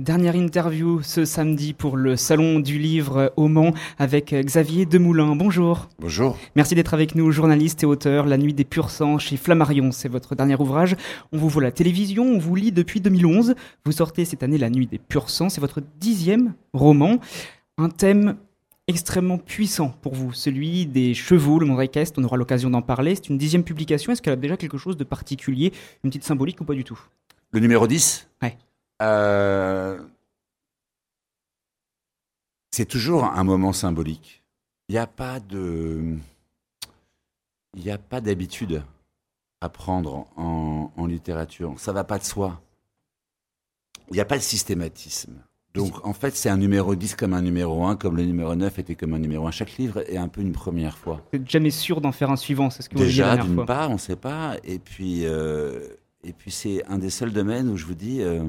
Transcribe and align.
Dernière 0.00 0.36
interview 0.36 1.02
ce 1.02 1.24
samedi 1.24 1.72
pour 1.72 1.96
le 1.96 2.14
Salon 2.14 2.60
du 2.60 2.78
Livre 2.78 3.32
au 3.36 3.48
Mans 3.48 3.72
avec 3.98 4.32
Xavier 4.32 4.86
Demoulin. 4.86 5.34
Bonjour. 5.34 5.88
Bonjour. 5.98 6.38
Merci 6.54 6.76
d'être 6.76 6.94
avec 6.94 7.16
nous, 7.16 7.32
journaliste 7.32 7.82
et 7.82 7.86
auteur. 7.86 8.24
La 8.26 8.38
Nuit 8.38 8.54
des 8.54 8.62
Purs 8.62 8.90
Sangs 8.90 9.18
chez 9.18 9.36
Flammarion, 9.36 9.90
c'est 9.90 10.08
votre 10.08 10.36
dernier 10.36 10.54
ouvrage. 10.54 10.94
On 11.32 11.38
vous 11.38 11.48
voit 11.48 11.62
à 11.62 11.64
la 11.64 11.72
télévision, 11.72 12.22
on 12.22 12.38
vous 12.38 12.54
lit 12.54 12.70
depuis 12.70 13.00
2011. 13.00 13.56
Vous 13.84 13.90
sortez 13.90 14.24
cette 14.24 14.44
année 14.44 14.56
La 14.56 14.70
Nuit 14.70 14.86
des 14.86 14.98
Purs 14.98 15.30
Sangs, 15.30 15.48
c'est 15.48 15.60
votre 15.60 15.82
dixième 15.98 16.54
roman. 16.72 17.18
Un 17.76 17.88
thème 17.88 18.36
extrêmement 18.86 19.38
puissant 19.38 19.92
pour 20.00 20.14
vous, 20.14 20.32
celui 20.32 20.86
des 20.86 21.12
chevaux, 21.12 21.58
le 21.58 21.66
monde 21.66 21.82
équestre. 21.82 22.20
On 22.20 22.24
aura 22.24 22.36
l'occasion 22.36 22.70
d'en 22.70 22.82
parler. 22.82 23.16
C'est 23.16 23.30
une 23.30 23.38
dixième 23.38 23.64
publication. 23.64 24.12
Est-ce 24.12 24.22
qu'elle 24.22 24.34
a 24.34 24.36
déjà 24.36 24.56
quelque 24.56 24.78
chose 24.78 24.96
de 24.96 25.02
particulier, 25.02 25.72
une 26.04 26.10
petite 26.10 26.22
symbolique 26.22 26.60
ou 26.60 26.64
pas 26.64 26.74
du 26.74 26.84
tout? 26.84 27.00
Le 27.50 27.58
numéro 27.58 27.88
10 27.88 28.28
Ouais. 28.42 28.56
Euh, 29.02 30.00
c'est 32.70 32.86
toujours 32.86 33.24
un 33.24 33.44
moment 33.44 33.72
symbolique. 33.72 34.42
Il 34.88 34.92
n'y 34.92 34.98
a 34.98 35.06
pas 35.06 35.40
de. 35.40 36.16
Il 37.76 37.82
n'y 37.82 37.90
a 37.90 37.98
pas 37.98 38.20
d'habitude 38.20 38.82
à 39.60 39.68
prendre 39.68 40.26
en, 40.36 40.90
en 40.96 41.06
littérature. 41.06 41.74
Ça 41.78 41.92
va 41.92 42.04
pas 42.04 42.18
de 42.18 42.24
soi. 42.24 42.60
Il 44.10 44.14
n'y 44.14 44.20
a 44.20 44.24
pas 44.24 44.38
de 44.38 44.42
systématisme. 44.42 45.34
Donc, 45.74 46.04
en 46.04 46.12
fait, 46.12 46.34
c'est 46.34 46.48
un 46.48 46.56
numéro 46.56 46.94
10 46.94 47.14
comme 47.14 47.34
un 47.34 47.42
numéro 47.42 47.84
1, 47.84 47.96
comme 47.96 48.16
le 48.16 48.24
numéro 48.24 48.54
9 48.54 48.78
était 48.78 48.94
comme 48.94 49.14
un 49.14 49.18
numéro 49.18 49.46
1. 49.46 49.50
Chaque 49.50 49.76
livre 49.76 50.02
est 50.10 50.16
un 50.16 50.28
peu 50.28 50.40
une 50.40 50.52
première 50.52 50.96
fois. 50.96 51.22
Vous 51.32 51.38
n'êtes 51.38 51.48
jamais 51.48 51.70
sûr 51.70 52.00
d'en 52.00 52.10
faire 52.10 52.30
un 52.30 52.36
suivant, 52.36 52.70
c'est 52.70 52.82
ce 52.82 52.88
que 52.88 52.96
vous 52.96 53.04
Déjà, 53.04 53.36
d'une 53.36 53.64
part, 53.64 53.90
on 53.90 53.94
ne 53.94 53.98
sait 53.98 54.16
pas. 54.16 54.56
Et 54.64 54.78
puis, 54.78 55.26
euh, 55.26 55.80
et 56.24 56.32
puis 56.32 56.50
c'est 56.50 56.84
un 56.86 56.98
des 56.98 57.10
seuls 57.10 57.32
domaines 57.32 57.68
où 57.68 57.76
je 57.76 57.84
vous 57.84 57.94
dis, 57.94 58.22
euh, 58.22 58.42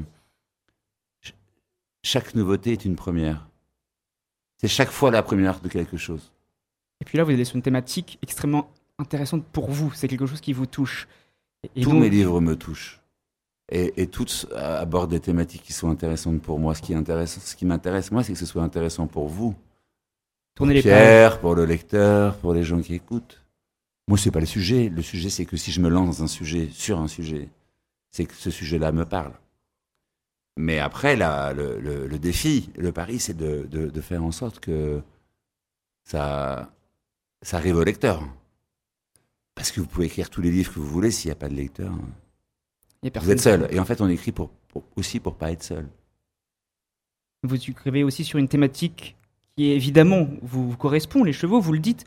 chaque 2.10 2.34
nouveauté 2.34 2.72
est 2.72 2.86
une 2.86 2.96
première. 2.96 3.48
C'est 4.58 4.68
chaque 4.68 4.90
fois 4.90 5.12
la 5.12 5.22
première 5.22 5.60
de 5.60 5.70
quelque 5.70 5.96
chose. 5.98 6.32
Et 7.02 7.06
puis 7.06 7.18
là, 7.18 7.24
vous 7.24 7.30
allez 7.30 7.46
sur 7.46 7.56
une 7.56 7.62
thématique 7.62 8.18
extrêmement 8.24 8.72
intéressante 8.98 9.46
pour 9.46 9.70
vous. 9.70 9.94
C'est 9.94 10.08
quelque 10.08 10.26
chose 10.26 10.42
qui 10.42 10.52
vous 10.52 10.66
touche. 10.66 11.08
Et 11.76 11.82
Tous 11.84 11.92
donc, 11.92 12.02
mes 12.02 12.10
livres 12.10 12.42
me 12.42 12.56
touchent. 12.56 13.00
Et, 13.72 14.02
et 14.02 14.08
tous 14.08 14.48
euh, 14.52 14.82
abordent 14.82 15.12
des 15.12 15.20
thématiques 15.20 15.62
qui 15.62 15.72
sont 15.72 15.90
intéressantes 15.92 16.42
pour 16.42 16.58
moi. 16.58 16.74
Ce 16.74 16.82
qui, 16.82 16.96
intéresse, 16.96 17.40
ce 17.40 17.56
qui 17.56 17.66
m'intéresse, 17.66 18.12
moi, 18.12 18.24
c'est 18.24 18.34
que 18.34 18.40
ce 18.40 18.48
soit 18.48 18.64
intéressant 18.64 19.06
pour 19.06 19.28
vous. 19.28 19.56
tournez 20.56 20.74
les 20.74 20.82
pages. 20.82 20.92
Pierre, 20.92 21.40
pour 21.40 21.54
le 21.54 21.66
lecteur, 21.66 22.38
pour 22.38 22.54
les 22.56 22.64
gens 22.64 22.82
qui 22.82 22.96
écoutent. 22.96 23.40
Moi, 24.08 24.18
c'est 24.18 24.32
pas 24.32 24.40
le 24.40 24.48
sujet. 24.48 24.90
Le 24.90 25.04
sujet, 25.04 25.30
c'est 25.30 25.46
que 25.46 25.58
si 25.58 25.72
je 25.72 25.80
me 25.80 25.90
lance 25.90 26.18
dans 26.18 26.24
un 26.24 26.28
sujet, 26.28 26.70
sur 26.72 27.00
un 27.00 27.08
sujet, 27.08 27.50
c'est 28.10 28.26
que 28.26 28.34
ce 28.34 28.50
sujet-là 28.50 28.92
me 28.92 29.06
parle. 29.06 29.34
Mais 30.62 30.78
après, 30.80 31.16
le, 31.16 31.80
le- 31.80 32.06
le 32.06 32.20
défi, 32.20 32.70
le 32.78 32.92
pari, 32.92 33.18
c'est 33.18 33.34
de, 33.34 33.66
de- 33.72 33.90
de 33.90 34.02
faire 34.02 34.22
en 34.26 34.32
sorte 34.34 34.60
que 34.60 35.02
ça, 36.04 36.70
ça 37.42 37.56
arrive 37.56 37.78
au 37.78 37.84
lecteur. 37.86 38.22
Parce 39.56 39.72
que 39.72 39.80
vous 39.80 39.88
pouvez 39.88 40.08
écrire 40.08 40.30
tous 40.30 40.42
les 40.42 40.52
livres 40.52 40.74
que 40.74 40.80
vous 40.80 40.86
voulez, 40.88 41.12
s'il 41.12 41.30
n'y 41.30 41.32
a 41.32 41.36
pas 41.36 41.48
de 41.48 41.56
lecteur, 41.56 41.94
a 43.04 43.20
vous 43.22 43.32
êtes 43.32 43.40
seul. 43.40 43.70
Et 43.72 43.80
en 43.80 43.86
fait, 43.86 44.02
on 44.02 44.10
écrit 44.10 44.34
pour, 44.34 44.50
pour- 44.68 44.84
aussi 44.98 45.22
pour 45.22 45.36
pas 45.36 45.50
être 45.54 45.64
seul. 45.64 45.88
Vous 47.44 47.56
écrivez 47.56 48.04
aussi 48.04 48.26
sur 48.26 48.38
une 48.38 48.50
thématique 48.50 49.16
qui, 49.56 49.68
évidemment, 49.72 50.28
vous, 50.42 50.72
vous 50.72 50.78
correspond. 50.78 51.24
Les 51.24 51.32
chevaux, 51.32 51.62
vous 51.62 51.72
le 51.72 51.80
dites. 51.80 52.06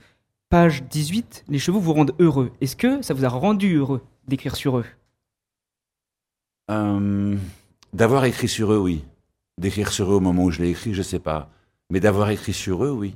Page 0.50 0.82
18, 0.82 1.46
les 1.48 1.58
chevaux 1.58 1.80
vous 1.80 1.94
rendent 1.94 2.14
heureux. 2.18 2.52
Est-ce 2.60 2.76
que 2.76 3.00
ça 3.00 3.14
vous 3.14 3.24
a 3.24 3.28
rendu 3.30 3.76
heureux 3.76 4.02
d'écrire 4.28 4.56
sur 4.56 4.76
eux? 4.78 4.84
Euh, 6.70 7.38
d'avoir 7.92 8.24
écrit 8.24 8.48
sur 8.48 8.72
eux, 8.72 8.78
oui. 8.78 9.04
D'écrire 9.58 9.92
sur 9.92 10.10
eux 10.10 10.16
au 10.16 10.20
moment 10.20 10.44
où 10.44 10.50
je 10.50 10.62
l'ai 10.62 10.70
écrit, 10.70 10.94
je 10.94 11.02
sais 11.02 11.18
pas. 11.18 11.50
Mais 11.90 12.00
d'avoir 12.00 12.30
écrit 12.30 12.52
sur 12.52 12.84
eux, 12.84 12.90
oui. 12.90 13.14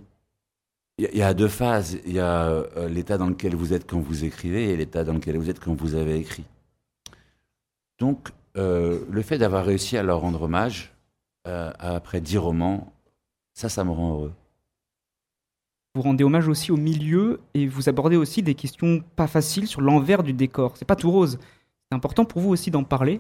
Il 0.98 1.05
y, 1.05 1.08
a- 1.08 1.10
il 1.12 1.19
y 1.19 1.22
a 1.22 1.34
deux 1.34 1.48
phases. 1.48 1.98
Il 2.06 2.12
y 2.12 2.19
a 2.20 2.46
euh, 2.48 2.88
l'état 2.88 3.19
dans 3.19 3.27
lequel 3.28 3.54
vous 3.54 3.72
êtes 3.72 3.88
quand 3.88 4.00
vous 4.00 4.25
écrivez 4.25 4.70
et 4.70 4.76
l'état 4.76 5.04
dans 5.04 5.15
lequel 5.15 5.36
vous 5.38 5.50
êtes 5.50 5.60
quand 5.60 5.75
vous 5.75 5.94
avez 5.94 6.16
écrit. 6.19 6.44
Donc, 7.98 8.28
euh, 8.56 9.04
le 9.10 9.22
fait 9.22 9.38
d'avoir 9.38 9.65
réussi 9.65 9.97
à 9.97 10.03
leur 10.03 10.20
rendre 10.20 10.42
hommage 10.42 10.94
euh, 11.47 11.72
après 11.78 12.20
dix 12.20 12.38
romans, 12.38 12.92
ça, 13.54 13.69
ça 13.69 13.84
me 13.84 13.91
rend 13.91 14.12
heureux. 14.15 14.32
Vous 15.94 16.03
rendez 16.03 16.25
hommage 16.25 16.48
aussi 16.48 16.72
au 16.72 16.76
milieu 16.76 17.41
et 17.54 17.66
vous 17.66 17.88
abordez 17.88 18.16
aussi 18.16 18.42
des 18.42 18.54
questions 18.54 19.03
pas 19.16 19.26
faciles 19.26 19.66
sur 19.66 19.81
l'envers 19.81 20.22
du 20.22 20.34
décor. 20.34 20.76
C'est 20.76 20.84
pas 20.84 20.97
tout 20.97 21.10
rose. 21.10 21.38
C'est 21.91 21.94
important 21.97 22.26
pour 22.26 22.42
vous 22.42 22.50
aussi 22.50 22.70
d'en 22.70 22.84
parler. 22.84 23.19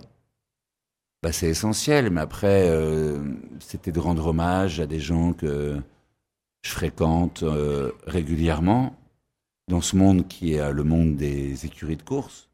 Bah, 1.26 1.32
c'est 1.32 1.48
essentiel, 1.48 2.10
mais 2.10 2.20
après, 2.20 2.68
euh, 2.70 3.18
c'était 3.58 3.90
de 3.90 3.98
rendre 3.98 4.28
hommage 4.28 4.78
à 4.78 4.86
des 4.86 5.00
gens 5.00 5.32
que 5.32 5.76
je 6.62 6.70
fréquente 6.70 7.42
euh, 7.42 7.90
régulièrement 8.06 8.96
dans 9.66 9.80
ce 9.80 9.96
monde 9.96 10.28
qui 10.28 10.52
est 10.52 10.60
euh, 10.60 10.70
le 10.70 10.84
monde 10.84 11.16
des 11.16 11.66
écuries 11.66 11.96
de 11.96 12.04
course. 12.04 12.48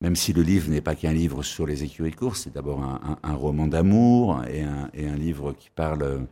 Même 0.00 0.16
si 0.16 0.32
le 0.32 0.42
livre 0.42 0.68
n'est 0.70 0.80
pas 0.80 0.96
qu'un 0.96 1.12
livre 1.12 1.44
sur 1.44 1.66
les 1.66 1.84
écuries 1.84 2.10
de 2.10 2.16
course, 2.16 2.40
c'est 2.42 2.52
d'abord 2.52 2.82
un, 2.82 2.98
un- 3.22 3.30
un 3.30 3.34
roman 3.34 3.68
d'amour 3.68 4.44
et 4.48 4.62
un, 4.62 4.90
et 4.92 5.06
un 5.06 5.14
livre 5.16 5.52
qui 5.52 5.70
parle 5.70 6.26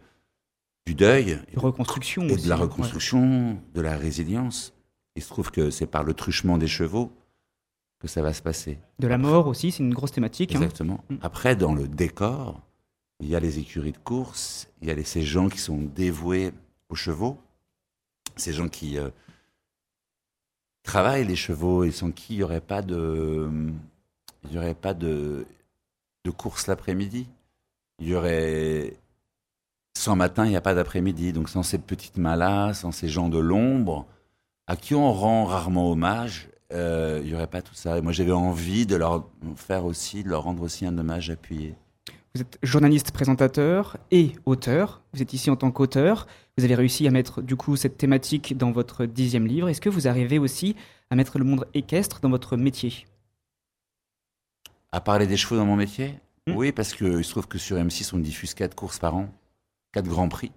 du 0.84 0.97
deuil 0.97 1.39
De 1.55 1.61
reconstruction 1.61 2.23
et 2.27 2.33
aussi. 2.33 2.43
de 2.47 2.49
la 2.49 2.57
Ouais. 2.57 2.63
reconstruction, 2.63 3.57
de 3.73 3.81
la 3.81 3.97
résilience. 3.97 4.73
Il 5.15 5.23
se 5.23 5.28
trouve 5.28 5.53
que 5.53 5.71
c'est 5.71 5.87
par 5.87 6.03
le 6.03 6.13
truchement 6.13 6.59
des 6.59 6.67
chevaux 6.67 7.13
que 7.99 8.09
ça 8.09 8.23
va 8.23 8.33
se 8.33 8.43
passer. 8.43 8.79
De 8.99 9.07
la 9.09 9.19
mort 9.19 9.47
aussi, 9.47 9.73
c'est 9.73 9.83
une 9.83 9.95
grosse 9.95 10.12
thématique. 10.12 10.55
hein. 10.55 10.59
Exactement. 10.61 11.03
Mm. 11.09 11.17
Après, 11.23 11.57
dans 11.57 11.75
le 11.75 11.89
décor, 11.89 12.61
il 13.21 13.29
y 13.29 13.37
a 13.37 13.41
les 13.41 13.59
écuries 13.59 13.93
de 13.93 13.99
course, 13.99 14.69
il 14.83 14.89
y 14.89 14.91
a 14.91 14.95
les, 14.95 15.05
ces 15.05 15.23
gens 15.23 15.49
qui 15.49 15.59
sont 15.59 15.79
dévoués 15.79 16.53
aux 16.91 16.95
chevaux, 16.95 17.39
ces 18.37 18.53
gens 18.53 18.69
qui 18.69 18.99
euh, 18.99 19.09
travaillent 20.83 21.27
les 21.27 21.37
chevaux 21.37 21.84
et 21.84 21.91
sans 21.91 22.11
qui 22.12 22.34
il 22.34 22.37
n'y 22.39 22.43
aurait 22.43 22.61
pas 22.61 22.83
de, 22.83 23.51
il 24.45 24.53
y 24.53 24.59
aurait 24.59 24.75
pas 24.75 24.93
de, 24.95 25.47
de 26.25 26.31
course 26.31 26.67
l'après-midi. 26.67 27.27
Il 27.99 28.09
y 28.09 28.15
aurait 28.15 28.95
sans 29.97 30.15
matin, 30.15 30.45
il 30.45 30.51
n'y 30.51 30.57
a 30.57 30.61
pas 30.61 30.75
d'après-midi. 30.75 31.33
Donc 31.33 31.49
sans 31.49 31.63
ces 31.63 31.78
petites 31.78 32.19
mains-là, 32.19 32.75
sans 32.75 32.93
ces 32.93 33.09
gens 33.09 33.31
de 33.31 33.39
l'ombre, 33.39 34.07
à 34.67 34.77
qui 34.77 34.95
on 34.95 35.11
rend 35.13 35.47
rarement 35.47 35.91
hommage, 35.91 36.49
euh, 36.72 37.21
il 37.22 37.28
n'y 37.28 37.34
aurait 37.34 37.47
pas 37.47 37.62
tout 37.62 37.75
ça. 37.75 37.99
Et 37.99 38.00
moi, 38.00 38.12
j'avais 38.12 38.32
envie 38.32 38.87
de 38.87 38.97
leur 38.97 39.28
faire 39.56 39.84
aussi, 39.84 40.25
de 40.25 40.28
leur 40.28 40.43
rendre 40.43 40.62
aussi 40.62 40.87
un 40.87 40.97
hommage 40.99 41.31
appuyé. 41.31 41.75
Vous 42.34 42.43
êtes 42.43 42.59
journaliste, 42.62 43.12
présentateur 43.12 43.97
et 44.10 44.32
auteur. 44.44 45.00
Vous 45.15 45.22
êtes 45.22 45.32
ici 45.32 45.49
en 45.49 45.56
tant 45.56 45.71
qu'auteur. 45.71 46.27
Vous 46.59 46.65
avez 46.65 46.75
réussi 46.75 47.06
à 47.06 47.10
mettre 47.10 47.41
du 47.41 47.56
coup 47.56 47.77
cette 47.77 47.97
thématique 47.97 48.56
dans 48.56 48.72
votre 48.72 49.06
dixième 49.06 49.47
livre. 49.47 49.69
Est-ce 49.69 49.81
que 49.81 49.88
vous 49.88 50.06
arrivez 50.06 50.38
aussi 50.38 50.77
à 51.10 51.16
mettre 51.16 51.38
le 51.38 51.44
monde 51.44 51.66
équestre 51.72 52.21
dans 52.21 52.28
votre 52.28 52.56
métier? 52.56 53.06
À 54.93 55.00
parler 55.00 55.27
des 55.27 55.37
chevaux 55.37 55.56
dans 55.56 55.66
mon 55.66 55.77
métier? 55.77 56.19
Mm. 56.47 56.56
Oui, 56.56 56.72
parce 56.72 56.93
qu'il 56.93 57.25
se 57.25 57.31
trouve 57.31 57.48
que 57.48 57.59
sur 57.59 57.77
M6, 57.77 58.10
on 58.15 58.19
diffuse 58.19 58.54
quatre 58.54 58.75
courses 58.75 58.98
par 58.98 59.16
an, 59.16 59.28
quatre 59.93 60.09
grands 60.09 60.28
prix. 60.28 60.53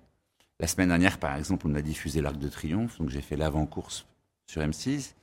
La 0.60 0.68
semaine 0.68 0.90
dernière, 0.90 1.18
par 1.18 1.36
exemple, 1.38 1.66
on 1.68 1.76
a 1.76 1.82
diffusé 1.82 2.22
l'Arc 2.22 2.38
de 2.38 2.50
Triomphe, 2.50 2.98
donc 3.00 3.10
j'ai 3.10 3.22
fait 3.22 3.38
l'avant-course 3.38 4.06
sur 4.46 4.62
M6. 4.62 5.14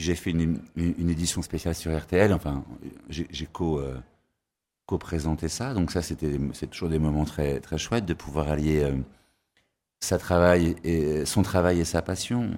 J'ai 0.00 0.14
fait 0.14 0.30
une, 0.30 0.62
édition 1.10 1.42
spéciale 1.42 1.74
sur 1.74 1.94
RTL, 1.94 2.32
enfin, 2.32 2.64
j'ai 3.10 3.46
co, 3.52 3.78
euh, 3.78 3.98
co-présenté 4.86 5.48
ça, 5.48 5.74
donc 5.74 5.90
ça, 5.90 6.00
c'était 6.00 6.40
c'est 6.54 6.70
toujours 6.70 6.88
des 6.88 6.98
moments 6.98 7.26
très, 7.26 7.60
très 7.60 7.76
chouettes 7.76 8.06
de 8.06 8.14
pouvoir 8.14 8.48
allier 8.48 8.82
euh, 8.82 8.96
sa 10.00 10.16
travail 10.16 10.74
et, 10.84 11.26
son 11.26 11.42
travail 11.42 11.80
et 11.80 11.84
sa 11.84 12.00
passion. 12.00 12.50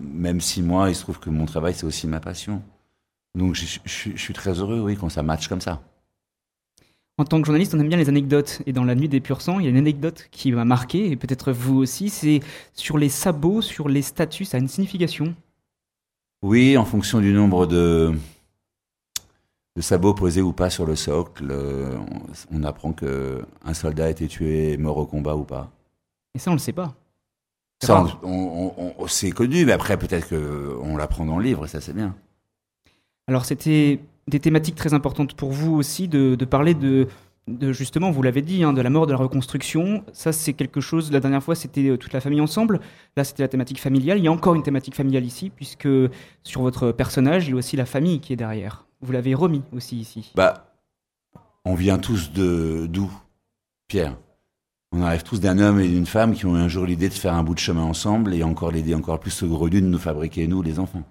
Même 0.00 0.40
si 0.40 0.62
moi, 0.62 0.88
il 0.88 0.94
se 0.94 1.02
trouve 1.02 1.18
que 1.18 1.28
mon 1.28 1.44
travail, 1.44 1.74
c'est 1.74 1.84
aussi 1.84 2.06
ma 2.06 2.20
passion. 2.20 2.62
Donc 3.34 3.54
je, 3.54 3.78
suis 4.16 4.32
très 4.32 4.58
heureux, 4.58 4.80
oui, 4.80 4.96
quand 4.96 5.10
ça 5.10 5.22
match 5.22 5.48
comme 5.48 5.60
ça. 5.60 5.82
En 7.18 7.24
tant 7.24 7.38
que 7.42 7.44
journaliste, 7.44 7.74
on 7.74 7.80
aime 7.80 7.88
bien 7.88 7.98
les 7.98 8.08
anecdotes. 8.08 8.62
Et 8.64 8.72
dans 8.72 8.84
La 8.84 8.94
Nuit 8.94 9.10
des 9.10 9.20
Purs 9.20 9.42
Sangs, 9.42 9.60
il 9.60 9.64
y 9.64 9.66
a 9.66 9.70
une 9.70 9.76
anecdote 9.76 10.26
qui 10.30 10.52
m'a 10.52 10.64
marqué, 10.64 11.10
et 11.10 11.16
peut-être 11.16 11.52
vous 11.52 11.76
aussi, 11.76 12.08
c'est 12.08 12.40
sur 12.72 12.96
les 12.96 13.10
sabots, 13.10 13.60
sur 13.60 13.90
les 13.90 14.00
statues, 14.00 14.46
ça 14.46 14.56
a 14.56 14.60
une 14.60 14.68
signification. 14.68 15.36
Oui, 16.42 16.76
en 16.76 16.84
fonction 16.84 17.20
du 17.20 17.32
nombre 17.32 17.66
de, 17.66 18.12
de 19.76 19.80
sabots 19.80 20.14
posés 20.14 20.42
ou 20.42 20.52
pas 20.52 20.70
sur 20.70 20.86
le 20.86 20.96
socle, 20.96 21.48
euh, 21.50 21.96
on, 22.50 22.58
on 22.60 22.64
apprend 22.64 22.92
que 22.92 23.42
un 23.64 23.74
soldat 23.74 24.06
a 24.06 24.10
été 24.10 24.26
tué, 24.26 24.76
mort 24.76 24.98
au 24.98 25.06
combat 25.06 25.36
ou 25.36 25.44
pas. 25.44 25.70
Et 26.34 26.38
ça, 26.38 26.50
on 26.50 26.54
le 26.54 26.58
sait 26.58 26.72
pas. 26.72 26.94
Ça, 27.82 27.94
rare. 27.94 28.20
on, 28.22 28.72
on- 28.76 28.94
on- 28.98 29.06
c'est 29.06 29.30
connu, 29.32 29.64
mais 29.64 29.72
après 29.72 29.96
peut-être 29.98 30.28
qu'on 30.28 30.96
l'apprend 30.96 31.26
dans 31.26 31.38
le 31.38 31.44
livre, 31.44 31.64
et 31.64 31.68
ça 31.68 31.80
c'est 31.80 31.92
bien. 31.94 32.14
Alors, 33.28 33.44
c'était 33.44 34.00
des 34.28 34.40
thématiques 34.40 34.74
très 34.76 34.94
importantes 34.94 35.34
pour 35.34 35.50
vous 35.52 35.74
aussi 35.74 36.06
de, 36.08 36.34
de 36.34 36.44
parler 36.44 36.74
de, 36.74 37.08
de, 37.48 37.72
justement, 37.72 38.10
vous 38.10 38.22
l'avez 38.22 38.42
dit, 38.42 38.62
hein, 38.62 38.72
de 38.72 38.80
la 38.80 38.90
mort, 38.90 39.06
de 39.06 39.12
la 39.12 39.18
reconstruction. 39.18 40.04
Ça, 40.12 40.32
c'est 40.32 40.52
quelque 40.52 40.80
chose, 40.80 41.10
la 41.10 41.20
dernière 41.20 41.42
fois, 41.42 41.54
c'était 41.54 41.88
euh, 41.88 41.96
toute 41.96 42.12
la 42.12 42.20
famille 42.20 42.40
ensemble. 42.40 42.80
Là, 43.16 43.24
c'était 43.24 43.42
la 43.42 43.48
thématique 43.48 43.80
familiale. 43.80 44.18
Il 44.18 44.24
y 44.24 44.28
a 44.28 44.32
encore 44.32 44.54
une 44.54 44.62
thématique 44.62 44.94
familiale 44.94 45.24
ici, 45.24 45.50
puisque 45.50 45.88
sur 46.42 46.62
votre 46.62 46.92
personnage, 46.92 47.48
il 47.48 47.50
y 47.50 47.52
a 47.54 47.56
aussi 47.56 47.76
la 47.76 47.86
famille 47.86 48.20
qui 48.20 48.32
est 48.32 48.36
derrière. 48.36 48.86
Vous 49.00 49.12
l'avez 49.12 49.34
remis 49.34 49.62
aussi 49.72 49.98
ici. 49.98 50.32
Bah, 50.36 50.72
on 51.64 51.74
vient 51.74 51.98
tous 51.98 52.32
de 52.32 52.86
d'où 52.86 53.10
Pierre? 53.88 54.16
On 54.92 55.02
arrive 55.02 55.22
tous 55.22 55.40
d'un 55.40 55.58
homme 55.58 55.80
et 55.80 55.88
d'une 55.88 56.06
femme 56.06 56.34
qui 56.34 56.44
ont 56.46 56.54
un 56.54 56.68
jour 56.68 56.84
l'idée 56.84 57.08
de 57.08 57.14
faire 57.14 57.34
un 57.34 57.42
bout 57.42 57.54
de 57.54 57.58
chemin 57.58 57.82
ensemble 57.82 58.34
et 58.34 58.42
encore 58.42 58.70
l'idée 58.70 58.94
encore 58.94 59.18
plus 59.18 59.30
saugrenue 59.30 59.80
de 59.80 59.86
nous 59.86 59.98
fabriquer, 59.98 60.46
nous, 60.46 60.62
les 60.62 60.78
enfants. 60.78 61.02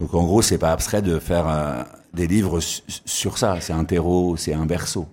Donc 0.00 0.14
en 0.14 0.24
gros, 0.24 0.42
c'est 0.42 0.58
pas 0.58 0.72
abstrait 0.72 1.02
de 1.02 1.18
faire 1.18 1.48
euh, 1.48 1.82
des 2.12 2.26
livres 2.26 2.60
sur 2.60 3.38
ça. 3.38 3.60
C'est 3.60 3.72
un 3.72 3.84
terreau, 3.84 4.36
c'est 4.36 4.54
un 4.54 4.66
berceau. 4.66 5.08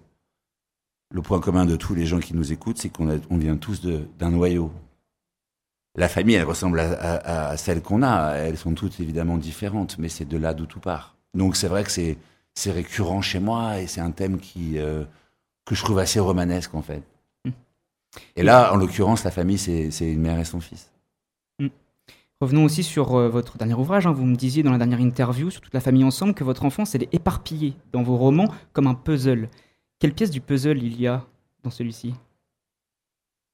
Le 1.14 1.22
point 1.22 1.40
commun 1.40 1.66
de 1.66 1.76
tous 1.76 1.94
les 1.94 2.06
gens 2.06 2.20
qui 2.20 2.34
nous 2.34 2.52
écoutent, 2.52 2.78
c'est 2.78 2.90
qu'on 2.90 3.20
on 3.30 3.38
vient 3.38 3.58
tous 3.58 3.82
d'un 4.18 4.32
noyau. 4.32 4.72
La 5.96 6.08
famille, 6.08 6.36
elle 6.36 6.46
ressemble 6.46 6.80
à, 6.80 7.50
à 7.50 7.58
celle 7.58 7.82
qu'on 7.82 8.02
a. 8.02 8.36
Elles 8.36 8.58
sont 8.58 8.74
toutes 8.74 9.00
évidemment 9.02 9.38
différentes, 9.38 9.98
mais 9.98 10.08
c'est 10.08 10.26
de 10.26 10.38
là 10.38 10.54
d'où 10.54 10.66
tout 10.66 10.80
part. 10.80 11.16
Donc 11.34 11.56
c'est 11.56 11.68
vrai 11.68 11.84
que 11.84 11.92
c'est 11.92 12.18
c'est 12.54 12.72
récurrent 12.72 13.22
chez 13.22 13.40
moi 13.40 13.80
et 13.80 13.88
c'est 13.88 14.02
un 14.02 14.12
thème 14.12 14.40
qui 14.40 14.78
euh, 14.78 15.04
que 15.66 15.76
je 15.76 15.84
trouve 15.84 16.00
assez 16.00 16.20
romanesque 16.20 16.74
en 16.74 16.82
fait. 16.82 17.04
Hmm. 17.46 17.52
Et 18.36 18.44
là, 18.44 18.74
en 18.74 18.78
l'occurrence, 18.78 19.24
la 19.24 19.32
famille, 19.32 19.58
c'est 19.58 19.90
une 20.02 20.22
mère 20.22 20.40
et 20.40 20.46
son 20.46 20.60
fils. 20.60 20.90
Revenons 22.42 22.66
aussi 22.66 22.84
sur 22.84 23.16
euh, 23.16 23.30
votre 23.30 23.58
dernier 23.58 23.76
ouvrage. 23.76 24.08
Hein. 24.08 24.12
Vous 24.12 24.26
me 24.26 24.36
disiez 24.36 24.64
dans 24.64 24.72
la 24.72 24.80
dernière 24.80 25.00
interview 25.00 25.50
sur 25.50 25.62
toute 25.62 25.74
la 25.74 25.80
famille 25.80 26.04
ensemble 26.04 26.34
que 26.34 26.44
votre 26.44 26.66
enfance 26.66 26.96
elle 26.96 27.04
est 27.04 27.14
éparpillée 27.14 27.76
dans 27.94 28.04
vos 28.04 28.18
romans 28.18 28.52
comme 28.74 28.88
un 28.88 28.96
puzzle. 28.96 29.48
Quelle 30.00 30.14
pièce 30.14 30.32
du 30.32 30.42
puzzle 30.42 30.82
il 30.82 31.00
y 31.00 31.08
a 31.08 31.26
dans 31.64 31.70
celui-ci? 31.70 32.16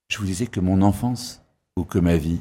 Je 0.08 0.18
vous 0.18 0.26
disais 0.26 0.48
que 0.48 0.62
mon 0.62 0.82
enfance 0.82 1.44
ou 1.76 1.84
que 1.84 2.00
ma 2.00 2.16
vie 2.16 2.40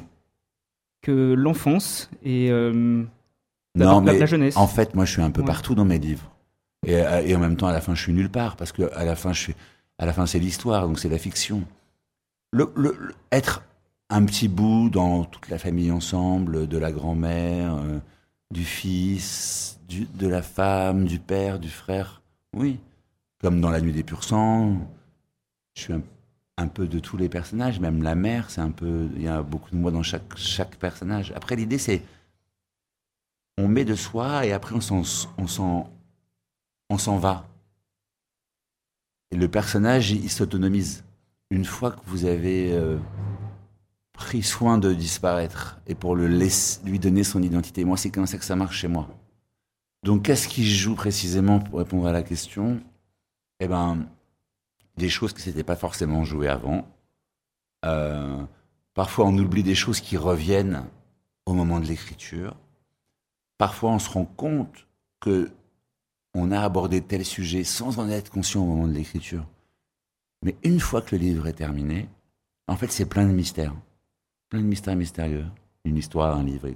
Que 1.03 1.35
l'enfance 1.35 2.09
et 2.23 2.51
euh, 2.53 3.05
non, 3.77 4.01
mais 4.01 4.57
En 4.57 4.67
fait, 4.67 4.95
moi, 4.95 5.05
je 5.05 5.13
suis 5.13 5.23
un 5.23 5.31
peu 5.31 5.45
partout 5.45 5.75
dans 5.75 5.85
mes 5.85 5.99
livres. 5.99 6.33
Euh, 6.89 7.21
et, 7.21 7.35
en 7.35 7.39
même 7.39 7.57
temps, 7.57 7.67
à 7.67 7.73
la 7.73 7.81
fin, 7.81 7.95
je 7.95 8.03
suis 8.03 8.13
nulle 8.13 8.31
part 8.31 8.57
parce 8.57 8.73
que 8.73 8.91
à 8.95 9.05
la 9.05 9.17
fin, 9.17 9.33
je 9.33 9.41
suis, 9.41 9.55
à 9.99 10.07
la 10.07 10.13
fin, 10.13 10.27
c'est 10.27 10.39
l'histoire, 10.39 10.87
donc 10.87 10.99
c'est 10.99 11.09
la 11.09 11.19
fiction. 11.19 11.65
Le, 12.53 12.73
être 13.33 13.63
un 14.09 14.25
petit 14.25 14.49
bout 14.49 14.89
dans 14.91 15.25
toute 15.25 15.49
la 15.49 15.59
famille 15.59 15.91
ensemble, 15.91 16.69
de 16.69 16.79
la 16.79 16.93
grand-mère, 16.93 17.77
euh, 17.77 17.99
du 18.51 18.65
fils, 18.65 19.81
de 19.89 20.27
la 20.27 20.43
femme, 20.43 21.05
du 21.05 21.19
père, 21.19 21.59
du 21.59 21.71
frère, 21.71 22.23
oui. 22.55 22.79
Comme 23.41 23.61
dans 23.61 23.71
La 23.71 23.81
Nuit 23.81 23.93
des 23.93 24.03
Purs 24.03 24.23
je 24.23 25.83
suis 25.83 25.93
un, 25.93 26.69
peu 26.69 26.87
de 26.87 26.99
tous 26.99 27.19
les 27.19 27.29
personnages, 27.29 27.81
même 27.81 28.03
la 28.03 28.15
mère, 28.15 28.51
c'est 28.51 28.63
un 28.63 28.71
peu, 28.71 29.09
il 29.15 29.23
y 29.23 29.29
a 29.29 29.43
beaucoup 29.43 29.71
de 29.71 29.77
moi 29.77 29.91
dans 29.91 30.03
chaque, 30.03 30.37
chaque 30.37 30.77
personnage. 30.77 31.33
Après, 31.37 31.55
l'idée, 31.55 31.77
c'est 31.77 32.03
on 33.59 33.69
met 33.69 33.85
de 33.85 33.95
soi 33.95 34.47
et 34.47 34.53
après 34.53 34.75
on 34.75 34.81
s'en, 34.81 35.03
on 35.37 35.47
s'en, 35.47 35.91
on 36.89 36.99
s'en 36.99 37.19
va. 37.19 37.47
Et 39.31 39.37
le 39.37 39.49
personnage, 39.49 40.11
il, 40.13 40.31
s'autonomise. 40.31 41.05
Une 41.51 41.65
fois 41.65 41.91
que 41.91 42.01
vous 42.07 42.25
avez 42.25 42.73
euh, 42.73 42.99
pris 44.17 44.43
soin 44.43 44.79
de 44.79 44.93
disparaître 44.93 45.79
et 45.87 45.95
pour 45.95 46.17
lui 46.17 46.99
donner 46.99 47.25
son 47.25 47.43
identité, 47.43 47.85
moi, 47.85 47.97
c'est 47.97 48.11
comme 48.11 48.27
ça 48.27 48.39
que 48.39 48.45
ça 48.45 48.57
marche 48.57 48.79
chez 48.79 48.89
moi. 48.89 49.09
Donc, 50.03 50.25
qu'est-ce 50.25 50.49
qui 50.49 50.69
joue 50.69 50.95
précisément 50.95 51.59
pour 51.61 51.79
répondre 51.79 52.07
à 52.07 52.13
la 52.13 52.23
question? 52.23 52.81
Eh 53.61 53.69
ben, 53.69 54.07
des 54.97 55.09
choses 55.09 55.33
qui 55.33 55.43
s'étaient 55.43 55.65
pas 55.65 55.77
forcément 55.77 56.25
jouées 56.25 56.49
avant. 56.49 56.87
Euh, 57.85 58.43
parfois, 58.95 59.27
on 59.27 59.37
oublie 59.37 59.63
des 59.63 59.75
choses 59.75 60.01
qui 60.01 60.17
reviennent 60.17 60.85
au 61.45 61.55
moment 61.55 61.81
de 61.81 61.87
l'écriture 61.87 62.57
parfois 63.59 63.91
on 63.91 63.99
se 63.99 64.11
rend 64.11 64.25
compte 64.25 64.87
que 65.21 65.51
on 66.35 66.53
a 66.53 66.61
abordé 66.61 67.01
tel 67.01 67.25
sujet 67.25 67.65
sans 67.65 67.99
en 67.99 68.11
être 68.11 68.31
conscient 68.31 68.63
au 68.63 68.67
moment 68.67 68.87
de 68.87 68.93
l'écriture. 68.93 69.47
Mais 70.43 70.55
une 70.63 70.81
fois 70.81 71.01
que 71.01 71.17
le 71.17 71.23
livre 71.23 71.47
est 71.47 71.55
terminé, 71.55 72.11
en 72.69 72.77
fait, 72.77 72.93
c'est 72.93 73.07
plein 73.07 73.27
de 73.27 73.33
mystères. 73.33 73.75
Plein 74.49 74.61
de 74.61 74.67
mystères 74.67 74.97
mystérieux. 74.97 75.47
Une 75.85 75.97
histoire, 75.97 76.37
un 76.37 76.45
livre. 76.45 76.69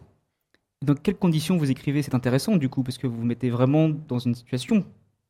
Dans 0.83 0.95
quelles 0.95 1.17
conditions 1.17 1.57
vous 1.57 1.71
écrivez? 1.71 2.03
C'est 2.03 2.15
intéressant, 2.15 2.57
du 2.57 2.69
coup, 2.69 2.83
parce 2.83 2.99
que 2.99 3.07
vous 3.07 3.17
vous 3.17 3.25
mettez 3.25 3.51
vraiment 3.51 3.89
dans 3.89 4.19
une 4.19 4.35
situation 4.35 4.85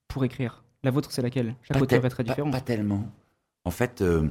pour 0.09 0.25
écrire. 0.25 0.63
La 0.83 0.91
vôtre, 0.91 1.11
c'est 1.13 1.23
laquelle? 1.23 1.55
Chaque 1.63 1.83
auteur 1.83 2.05
est 2.05 2.09
très 2.09 2.25
différent. 2.25 2.51
Pas, 2.51 2.61
tellement. 2.61 3.11
En 3.65 3.71
fait, 3.71 4.01
euh, 4.01 4.29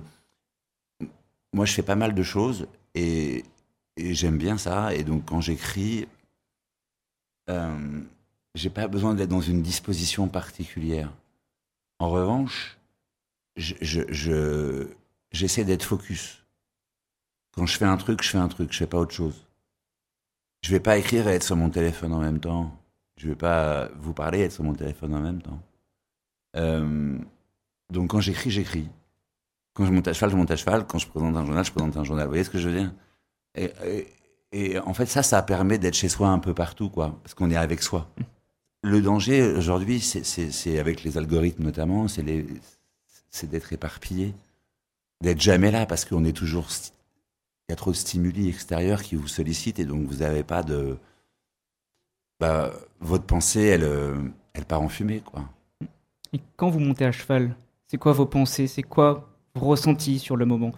moi, 1.54 1.66
je 1.66 1.74
fais 1.74 1.84
pas 1.84 1.96
mal 1.96 2.14
de 2.16 2.24
choses 2.24 2.68
et 2.96 3.44
j'aime 3.98 4.38
bien 4.38 4.58
ça. 4.58 4.96
Et 4.96 5.04
donc, 5.04 5.26
quand 5.26 5.42
j'écris, 5.42 6.08
euh, 7.50 8.02
j'ai 8.56 8.70
pas 8.70 8.88
besoin 8.88 9.14
d'être 9.14 9.30
dans 9.30 9.42
une 9.42 9.62
disposition 9.62 10.28
particulière. 10.28 11.12
En 12.00 12.10
revanche, 12.10 12.78
je, 13.58 14.88
j'essaie 15.32 15.66
d'être 15.66 15.84
focus. 15.84 16.38
Quand 17.56 17.66
je 17.66 17.78
fais 17.78 17.86
un 17.86 17.98
truc, 17.98 18.24
je 18.24 18.30
fais 18.30 18.38
un 18.38 18.48
truc, 18.48 18.72
je 18.72 18.78
fais 18.78 18.88
pas 18.88 18.98
autre 18.98 19.13
chose. 19.13 19.46
Je 20.62 20.72
vais 20.72 20.80
pas 20.80 20.98
écrire 20.98 21.28
et 21.28 21.36
être 21.36 21.44
sur 21.44 21.56
mon 21.56 21.69
téléphone 21.69 22.13
en 22.13 22.19
même 22.19 22.40
temps. 22.40 22.78
Je 23.18 23.30
vais 23.30 23.36
pas 23.36 23.90
vous 24.00 24.13
parler 24.13 24.40
et 24.40 24.44
être 24.44 24.51
sur 24.54 24.63
mon 24.63 24.74
téléphone 24.74 25.13
en 25.16 25.19
même 25.19 25.42
temps. 25.42 25.62
Euh, 26.56 27.18
donc 27.92 28.12
quand 28.12 28.22
j'écris, 28.22 28.50
j'écris. 28.50 28.88
Quand 29.74 29.86
je 29.86 29.92
monte 29.92 30.07
à 30.07 30.13
cheval, 30.13 30.31
je 30.31 30.36
monte 30.36 30.51
à 30.51 30.56
cheval. 30.56 30.86
Quand 30.88 31.00
je 31.00 31.07
présente 31.07 31.36
un 31.36 31.46
journal, 31.46 31.66
je 31.66 31.72
présente 31.72 31.98
un 31.98 32.04
journal. 32.04 32.25
Vous 32.25 32.31
voyez 32.31 32.44
ce 32.44 32.50
que 32.50 32.60
je 32.60 32.69
veux 32.69 32.78
dire? 32.80 32.94
Et 34.51 34.80
en 34.80 34.94
fait, 34.94 35.06
ça, 35.06 35.22
ça 35.22 35.42
permet 35.42 35.78
d'être 35.78 35.96
chez 35.96 36.10
soi 36.10 36.30
un 36.30 36.40
peu 36.40 36.54
partout, 36.54 36.90
quoi, 36.90 37.19
parce 37.24 37.34
qu'on 37.34 37.51
est 37.51 37.56
avec 37.56 37.84
soi. 37.84 38.10
Le 38.81 39.01
danger 39.01 39.44
aujourd'hui, 39.44 40.00
c'est 40.00 40.80
avec 40.80 41.04
les 41.04 41.18
algorithmes 41.18 41.63
notamment, 41.63 42.07
c'est 42.07 42.24
d'être 43.50 43.74
éparpillé, 43.74 44.34
d'être 45.22 45.42
jamais 45.42 45.72
là, 45.72 45.86
parce 45.86 46.06
qu'on 46.06 46.25
est 46.25 46.34
toujours, 46.34 46.68
il 47.69 47.71
y 47.71 47.74
a 47.74 47.75
trop 47.75 47.92
de 47.92 47.95
stimuli 47.95 48.50
extérieurs 48.50 49.04
qui 49.04 49.16
vous 49.16 49.27
sollicitent 49.27 49.77
et 49.77 49.86
donc 49.86 50.07
vous 50.07 50.18
n'avez 50.18 50.42
pas 50.42 50.63
de, 50.63 50.98
bah, 52.39 52.74
votre 53.00 53.25
pensée, 53.25 53.62
elle, 53.62 53.88
elle 54.54 54.66
part 54.66 54.81
en 54.81 54.89
fumée, 54.89 55.21
quoi. 55.24 55.45
Et 56.33 56.39
quand 56.57 56.71
vous 56.71 56.80
montez 56.80 57.06
à 57.06 57.12
cheval, 57.12 57.56
c'est 57.86 57.98
quoi 57.98 58.12
vos 58.12 58.25
pensées, 58.25 58.66
c'est 58.66 58.81
quoi 58.81 59.30
vos 59.54 59.68
ressentis 59.68 60.18
sur 60.18 60.36
le 60.36 60.45
moment? 60.45 60.71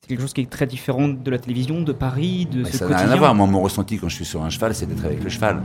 C'est 0.00 0.08
quelque 0.08 0.22
chose 0.22 0.32
qui 0.32 0.40
est 0.40 0.50
très 0.50 0.66
différent 0.66 1.08
de 1.08 1.30
la 1.30 1.38
télévision, 1.38 1.82
de 1.82 1.92
Paris, 1.92 2.46
de 2.46 2.64
ce 2.64 2.78
ça 2.78 2.88
n'a 2.88 2.96
rien 2.96 3.10
à 3.10 3.16
voir. 3.16 3.34
Moi, 3.34 3.46
mon 3.46 3.60
ressenti 3.60 3.98
quand 3.98 4.08
je 4.08 4.14
suis 4.14 4.24
sur 4.24 4.42
un 4.42 4.48
cheval, 4.48 4.74
c'est 4.74 4.86
d'être 4.86 5.04
avec 5.04 5.22
le 5.22 5.28
cheval. 5.28 5.62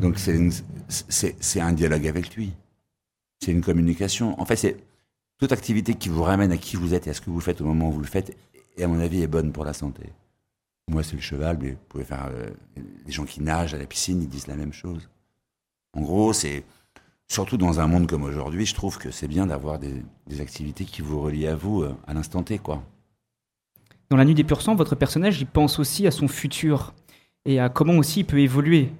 Donc 0.00 0.18
c'est 0.18 1.60
un 1.60 1.72
dialogue 1.72 2.06
avec 2.06 2.36
lui. 2.36 2.52
C'est 3.40 3.50
une 3.50 3.62
communication. 3.62 4.40
En 4.40 4.44
fait, 4.44 4.56
c'est 4.56 4.76
toute 5.38 5.50
activité 5.50 5.94
qui 5.94 6.08
vous 6.10 6.22
ramène 6.22 6.52
à 6.52 6.58
qui 6.58 6.76
vous 6.76 6.94
êtes 6.94 7.08
et 7.08 7.10
à 7.10 7.14
ce 7.14 7.20
que 7.20 7.30
vous 7.30 7.40
faites 7.40 7.60
au 7.60 7.64
moment 7.64 7.88
où 7.88 7.92
vous 7.92 8.00
le 8.00 8.06
faites, 8.06 8.36
et 8.76 8.84
à 8.84 8.88
mon 8.88 9.00
avis, 9.00 9.22
est 9.22 9.26
bonne 9.26 9.52
pour 9.52 9.64
la 9.64 9.72
santé. 9.72 10.12
Moi, 10.88 11.02
c'est 11.02 11.16
le 11.16 11.22
cheval, 11.22 11.58
mais 11.60 11.70
vous 11.70 11.78
pouvez 11.88 12.04
faire 12.04 12.28
euh, 12.30 12.50
les 13.06 13.12
gens 13.12 13.24
qui 13.24 13.42
nagent 13.42 13.74
à 13.74 13.78
la 13.78 13.86
piscine, 13.86 14.22
ils 14.22 14.28
disent 14.28 14.46
la 14.46 14.56
même 14.56 14.72
chose. 14.72 15.08
En 15.94 16.02
gros, 16.02 16.32
c'est 16.32 16.64
surtout 17.28 17.56
dans 17.56 17.80
un 17.80 17.86
monde 17.86 18.06
comme 18.06 18.22
aujourd'hui, 18.22 18.66
je 18.66 18.74
trouve 18.74 18.98
que 18.98 19.10
c'est 19.10 19.28
bien 19.28 19.46
d'avoir 19.46 19.78
des, 19.78 20.02
activités 20.40 20.84
qui 20.84 21.02
vous 21.02 21.20
relient 21.20 21.48
à 21.48 21.56
vous 21.56 21.82
euh, 21.82 21.94
à 22.06 22.14
l'instant 22.14 22.42
T, 22.42 22.58
quoi. 22.58 22.82
Dans 24.10 24.16
La 24.16 24.24
Nuit 24.24 24.34
des 24.34 24.44
Purs 24.44 24.62
Sang, 24.62 24.76
votre 24.76 24.94
personnage 24.94 25.40
il 25.40 25.46
pense 25.46 25.80
aussi 25.80 26.06
à 26.06 26.12
son 26.12 26.28
futur 26.28 26.94
et 27.44 27.58
à 27.58 27.68
comment 27.68 27.94
aussi 27.94 28.20
il 28.20 28.24
peut 28.24 28.38
évoluer. 28.38 28.92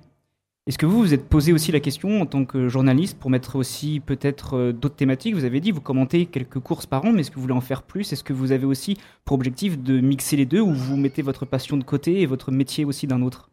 Est-ce 0.67 0.79
que 0.79 0.87
vous 0.87 0.99
vous 0.99 1.15
êtes 1.15 1.29
posé 1.29 1.53
aussi 1.53 1.71
la 1.71 1.79
question 1.79 2.21
en 2.21 2.27
tant 2.27 2.45
que 2.45 2.69
journaliste 2.69 3.17
pour 3.21 3.31
mettre 3.31 3.55
aussi 3.55 4.01
peut-être 4.01 4.55
euh, 4.55 4.73
d'autres 4.73 4.97
thématiques? 4.97 5.37
Vous 5.37 5.45
avez 5.45 5.61
dit, 5.61 5.71
vous 5.71 5.81
commentez 5.81 6.27
quelques 6.27 6.59
courses 6.59 6.87
par 6.87 7.05
an, 7.05 7.13
mais 7.13 7.21
est-ce 7.21 7.31
que 7.31 7.37
vous 7.37 7.43
voulez 7.43 7.55
en 7.55 7.61
faire 7.61 7.85
plus? 7.85 8.13
Est-ce 8.13 8.25
que 8.25 8.33
vous 8.33 8.51
avez 8.51 8.67
aussi 8.67 8.99
pour 9.25 9.37
objectif 9.37 9.79
de 9.81 10.01
mixer 10.01 10.37
les 10.37 10.45
deux 10.45 10.61
ou 10.61 10.73
vous 10.73 10.97
mettez 10.97 11.23
votre 11.23 11.47
passion 11.47 11.77
de 11.77 11.85
côté 11.85 12.21
et 12.21 12.27
votre 12.27 12.51
métier 12.51 12.85
aussi 12.85 13.07
d'un 13.07 13.23
autre? 13.23 13.49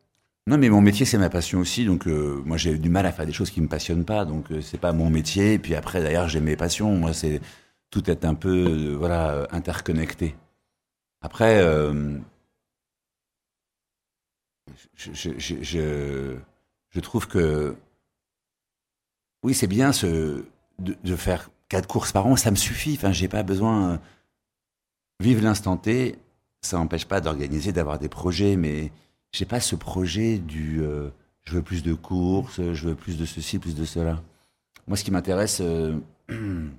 Non, 0.47 0.57
mais 0.57 0.69
mon 0.69 0.81
métier, 0.81 1.05
c'est 1.05 1.19
ma 1.19 1.29
passion 1.29 1.59
aussi. 1.59 1.85
Donc, 1.85 2.07
euh, 2.07 2.41
moi, 2.45 2.57
j'ai 2.57 2.79
du 2.79 2.89
mal 2.89 3.05
à 3.05 3.11
faire 3.11 3.27
des 3.27 3.31
choses 3.31 3.51
qui 3.51 3.61
me 3.61 3.67
passionnent 3.67 4.05
pas. 4.05 4.25
Donc, 4.25 4.51
euh, 4.51 4.59
c'est 4.61 4.79
pas 4.79 4.91
mon 4.91 5.11
métier. 5.11 5.53
Et 5.53 5.59
puis 5.59 5.75
après, 5.75 6.01
d'ailleurs, 6.01 6.27
j'ai 6.27 6.41
mes 6.41 6.55
passions. 6.55 6.95
Moi, 6.97 7.13
c'est 7.13 7.41
tout 7.91 8.09
est 8.09 8.25
un 8.25 8.33
peu, 8.33 8.95
voilà, 8.97 9.47
interconnecté. 9.51 10.35
Après, 11.21 11.59
euh, 11.61 12.17
je, 14.95 16.35
trouve 16.99 17.27
que 17.27 17.75
oui, 19.43 19.53
c'est 19.53 19.67
bien 19.67 19.91
de, 20.79 21.15
faire 21.15 21.49
quatre 21.69 21.87
courses 21.87 22.11
par 22.11 22.27
an, 22.27 22.35
ça 22.35 22.51
me 22.51 22.55
suffit. 22.55 22.93
Enfin, 22.95 23.11
j'ai 23.11 23.27
pas 23.27 23.43
besoin. 23.43 23.99
Vivre 25.19 25.41
l'instant 25.43 25.77
T, 25.77 26.17
ça 26.61 26.77
n'empêche 26.77 27.05
pas 27.05 27.21
d'organiser, 27.21 27.71
d'avoir 27.71 27.99
des 27.99 28.09
projets, 28.09 28.55
mais 28.55 28.91
j'ai 29.31 29.45
pas 29.45 29.59
ce 29.59 29.75
projet 29.75 30.37
du 30.37 30.81
euh, 30.81 31.09
je 31.43 31.55
veux 31.55 31.61
plus 31.61 31.83
de 31.83 31.93
courses, 31.93 32.61
je 32.73 32.87
veux 32.87 32.95
plus 32.95 33.17
de 33.17 33.25
ceci, 33.25 33.59
plus 33.59 33.75
de 33.75 33.85
cela. 33.85 34.21
Moi, 34.87 34.97
ce 34.97 35.03
qui 35.03 35.11
m'intéresse, 35.11 35.61
euh, 35.61 35.97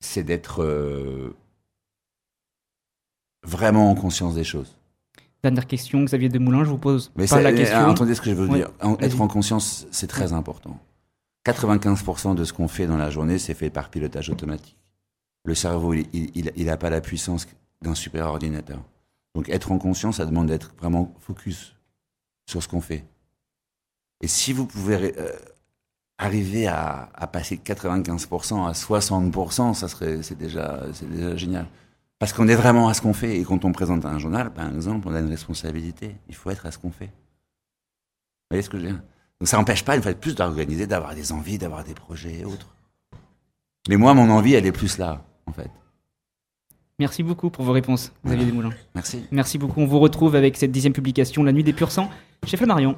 c'est 0.00 0.24
d'être 0.24 1.34
vraiment 3.42 3.90
en 3.90 3.94
conscience 3.94 4.34
des 4.34 4.44
choses. 4.44 4.76
Dernière 5.44 5.66
question, 5.66 6.02
Xavier 6.04 6.30
Demoulin, 6.30 6.64
je 6.64 6.70
vous 6.70 6.78
pose 6.78 7.12
Mais 7.16 7.26
pas 7.26 7.42
la 7.42 7.52
question. 7.52 7.80
Entendez 7.80 8.14
ce 8.14 8.22
que 8.22 8.30
je 8.30 8.34
veux 8.34 8.48
dire. 8.48 8.70
être 9.00 9.20
en 9.20 9.28
conscience, 9.28 9.86
c'est 9.90 10.06
très 10.06 10.32
important. 10.32 10.80
95% 11.44 12.34
de 12.34 12.44
ce 12.44 12.54
qu'on 12.54 12.66
fait 12.66 12.86
dans 12.86 12.96
la 12.96 13.10
journée, 13.10 13.38
c'est 13.38 13.52
fait 13.52 13.68
par 13.68 13.90
pilotage 13.90 14.30
automatique. 14.30 14.78
Le 15.44 15.54
cerveau, 15.54 15.92
il 15.92 16.64
n'a 16.64 16.78
pas 16.78 16.88
la 16.88 17.02
puissance 17.02 17.46
d'un 17.82 17.94
super 17.94 18.26
ordinateur. 18.26 18.80
Donc 19.34 19.50
être 19.50 19.70
en 19.70 19.76
conscience, 19.76 20.16
ça 20.16 20.24
demande 20.24 20.46
d'être 20.46 20.72
vraiment 20.78 21.12
focus 21.20 21.76
sur 22.48 22.62
ce 22.62 22.68
qu'on 22.68 22.80
fait. 22.80 23.04
Et 24.22 24.26
si 24.28 24.54
vous 24.54 24.64
pouvez 24.64 25.14
euh, 25.18 25.30
arriver 26.16 26.68
à, 26.68 27.10
passer 27.30 27.56
de 27.56 27.62
95% 27.62 28.66
à 28.66 28.72
60%, 28.72 29.74
ça 29.74 29.88
serait, 29.88 30.22
c'est 30.22 30.38
déjà, 30.38 30.84
c'est 30.94 31.10
déjà 31.10 31.36
génial. 31.36 31.66
Parce 32.24 32.32
qu'on 32.32 32.48
est 32.48 32.54
vraiment 32.54 32.88
à 32.88 32.94
ce 32.94 33.02
qu'on 33.02 33.12
fait. 33.12 33.38
Et 33.38 33.44
quand 33.44 33.66
on 33.66 33.72
présente 33.72 34.06
un 34.06 34.18
journal, 34.18 34.50
par 34.50 34.74
exemple, 34.74 35.06
on 35.08 35.14
a 35.14 35.20
une 35.20 35.28
responsabilité. 35.28 36.16
Il 36.26 36.34
faut 36.34 36.48
être 36.48 36.64
à 36.64 36.70
ce 36.70 36.78
qu'on 36.78 36.90
fait. 36.90 37.08
Vous 37.08 38.50
voyez 38.50 38.62
ce 38.62 38.70
que 38.70 38.78
je 38.78 38.86
veux 38.86 38.92
dire? 38.92 39.02
Donc 39.38 39.46
ça 39.46 39.58
n'empêche 39.58 39.84
pas, 39.84 39.94
une 39.94 40.00
fois 40.00 40.14
de 40.14 40.18
plus, 40.18 40.34
d'organiser, 40.34 40.86
d'avoir 40.86 41.14
des 41.14 41.32
envies, 41.32 41.58
d'avoir 41.58 41.84
des 41.84 41.92
projets 41.92 42.36
et 42.36 42.44
autres. 42.46 42.74
Mais 43.90 43.98
moi, 43.98 44.14
mon 44.14 44.30
envie, 44.30 44.54
elle 44.54 44.64
est 44.64 44.72
plus 44.72 44.96
là, 44.96 45.22
en 45.44 45.52
fait. 45.52 45.68
Merci 46.98 47.22
beaucoup 47.22 47.50
pour 47.50 47.62
vos 47.62 47.72
réponses, 47.72 48.10
Xavier 48.24 48.46
Desmoulins. 48.46 48.72
Merci. 48.94 49.26
Merci 49.30 49.58
beaucoup. 49.58 49.82
On 49.82 49.86
vous 49.86 50.00
retrouve 50.00 50.34
avec 50.34 50.56
cette 50.56 50.72
dixième 50.72 50.94
publication, 50.94 51.42
La 51.42 51.52
Nuit 51.52 51.62
des 51.62 51.74
Purs 51.74 51.92
Sang, 51.92 52.08
chez 52.46 52.56
Flammarion. 52.56 52.96